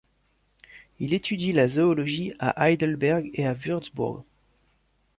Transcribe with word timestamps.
Il 0.99 1.13
étudie 1.13 1.51
la 1.51 1.67
zoologie 1.67 2.33
à 2.39 2.67
Heidelberg 2.71 3.29
et 3.35 3.45
à 3.45 3.53
Wurtzbourg. 3.53 4.25